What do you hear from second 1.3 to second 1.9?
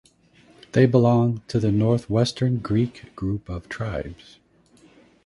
to the